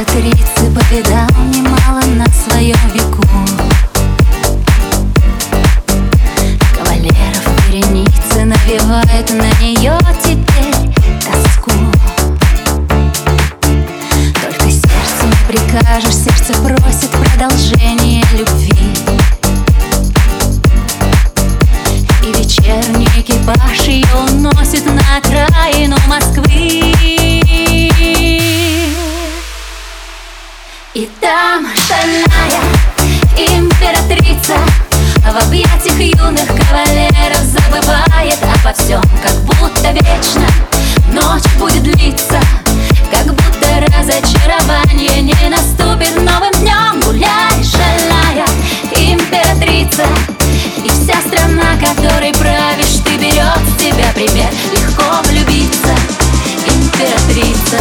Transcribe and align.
императрицы 0.00 0.70
повидал 0.74 1.28
немало 1.52 2.00
на 2.16 2.26
своем 2.32 2.76
веку. 2.94 3.22
Кавалеров 6.74 7.68
вереницы 7.68 8.44
навевают 8.44 9.30
на 9.30 9.50
нее 9.60 9.98
теперь 10.22 10.94
тоску. 11.20 11.72
Только 14.40 14.70
сердцу 14.70 15.26
не 15.26 15.48
прикажешь, 15.48 16.14
сердце 16.14 16.54
просит 16.62 17.10
продолжение 17.10 18.24
любви. 18.32 18.94
И 22.22 22.32
вечерний 22.38 23.08
экипаж 23.18 23.80
ее 23.86 24.06
уносит 24.14 24.86
на 24.86 25.18
окраину 25.18 25.96
Москвы 26.06 27.49
императрица 57.70 57.78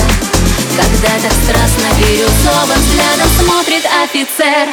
когда 0.78 1.10
так 1.22 1.32
страстно 1.44 1.88
бирюзовым 2.00 2.80
взглядом 2.80 3.28
смотрит 3.40 3.86
офицер 4.04 4.70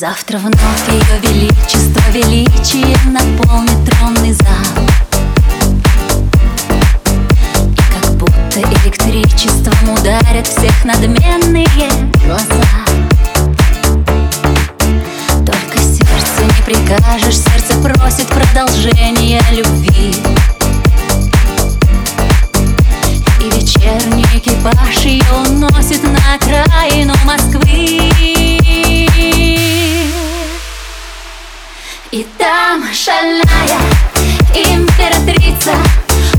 Завтра 0.00 0.38
вновь 0.38 0.88
ее 0.88 1.20
величество 1.20 2.00
величие 2.10 2.96
наполнит 3.04 3.84
тронный 3.84 4.32
зал. 4.32 4.86
И 7.66 8.00
как 8.00 8.10
будто 8.16 8.60
электричеством 8.62 9.90
ударят 9.92 10.46
всех 10.46 10.86
надменные 10.86 11.66
глаза. 12.24 12.64
Только 15.44 15.78
сердцу 15.78 16.44
не 16.44 16.62
прикажешь, 16.64 17.36
сердце 17.36 17.74
просит 17.82 18.28
продолжения 18.28 19.42
любви. 19.52 20.14
И 23.38 23.50
вечерний 23.50 24.24
экипаж 24.32 24.96
ее 25.04 25.30
уносит 25.46 26.02
на 26.04 26.36
окраину 26.36 26.99
И 32.12 32.26
там 32.38 32.82
шальная 32.92 33.44
императрица. 34.52 35.70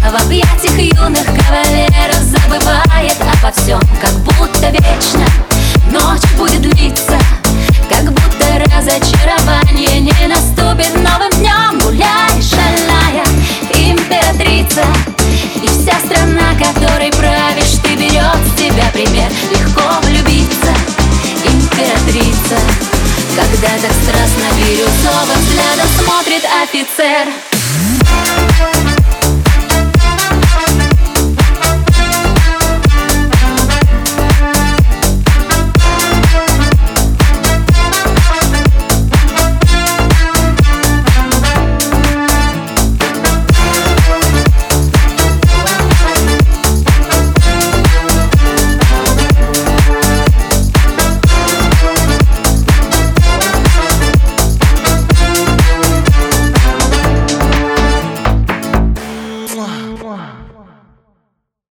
В 0.01 0.25
объятиях 0.25 0.77
юных 0.77 1.25
кавалеров 1.25 2.17
забывает 2.23 3.15
обо 3.21 3.51
всем 3.53 3.79
Как 4.01 4.13
будто 4.19 4.69
вечно. 4.69 5.25
Ночь 5.89 6.29
будет 6.37 6.65
взглядом 25.71 25.87
смотрит 26.03 26.43
офицер 26.63 27.27